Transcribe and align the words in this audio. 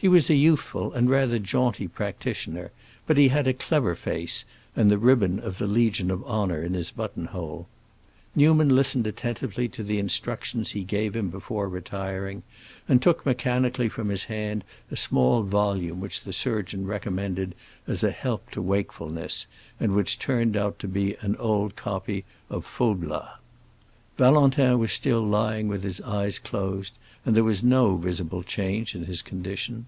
He 0.00 0.06
was 0.06 0.30
a 0.30 0.36
youthful 0.36 0.92
and 0.92 1.10
rather 1.10 1.40
jaunty 1.40 1.88
practitioner, 1.88 2.70
but 3.04 3.16
he 3.16 3.26
had 3.28 3.48
a 3.48 3.52
clever 3.52 3.96
face, 3.96 4.44
and 4.76 4.88
the 4.92 4.96
ribbon 4.96 5.40
of 5.40 5.58
the 5.58 5.66
Legion 5.66 6.08
of 6.12 6.22
Honor 6.22 6.62
in 6.62 6.74
his 6.74 6.92
buttonhole; 6.92 7.66
Newman 8.32 8.68
listened 8.68 9.08
attentively 9.08 9.66
to 9.70 9.82
the 9.82 9.98
instructions 9.98 10.70
he 10.70 10.84
gave 10.84 11.16
him 11.16 11.30
before 11.30 11.68
retiring, 11.68 12.44
and 12.88 13.02
took 13.02 13.26
mechanically 13.26 13.88
from 13.88 14.08
his 14.08 14.22
hand 14.22 14.62
a 14.88 14.96
small 14.96 15.42
volume 15.42 15.98
which 16.00 16.20
the 16.20 16.32
surgeon 16.32 16.86
recommended 16.86 17.56
as 17.88 18.04
a 18.04 18.12
help 18.12 18.48
to 18.52 18.62
wakefulness, 18.62 19.48
and 19.80 19.96
which 19.96 20.20
turned 20.20 20.56
out 20.56 20.78
to 20.78 20.86
be 20.86 21.16
an 21.22 21.34
old 21.38 21.74
copy 21.74 22.24
of 22.50 22.64
"Les 22.78 22.80
Liaisons 22.80 23.02
Dangereuses." 23.02 23.34
Valentin 24.16 24.78
was 24.80 24.92
still 24.92 25.22
lying 25.24 25.66
with 25.68 25.82
his 25.82 26.00
eyes 26.00 26.38
closed, 26.40 26.92
and 27.24 27.36
there 27.36 27.44
was 27.44 27.62
no 27.62 27.96
visible 27.96 28.42
change 28.42 28.94
in 28.94 29.04
his 29.04 29.22
condition. 29.22 29.86